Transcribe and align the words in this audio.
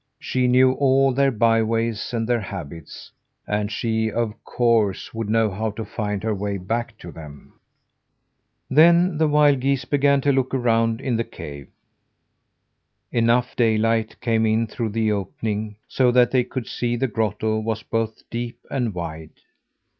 She 0.19 0.47
knew 0.47 0.71
all 0.71 1.13
their 1.13 1.29
byways 1.29 2.11
and 2.11 2.27
their 2.27 2.39
habits, 2.41 3.11
and 3.45 3.71
she, 3.71 4.09
of 4.11 4.43
course, 4.43 5.13
would 5.13 5.29
know 5.29 5.51
how 5.51 5.69
to 5.69 5.85
find 5.85 6.23
her 6.23 6.33
way 6.33 6.57
back 6.57 6.97
to 6.97 7.11
them. 7.11 7.53
Then 8.67 9.19
the 9.19 9.27
wild 9.27 9.59
geese 9.59 9.85
began 9.85 10.19
to 10.21 10.31
look 10.31 10.55
around 10.55 11.01
in 11.01 11.17
the 11.17 11.23
cave. 11.23 11.67
Enough 13.11 13.55
daylight 13.55 14.19
came 14.21 14.47
in 14.47 14.65
through 14.65 14.89
the 14.89 15.11
opening, 15.11 15.75
so 15.87 16.09
that 16.09 16.31
they 16.31 16.45
could 16.45 16.65
see 16.65 16.95
the 16.95 17.05
grotto 17.05 17.59
was 17.59 17.83
both 17.83 18.23
deep 18.31 18.57
and 18.71 18.95
wide. 18.95 19.29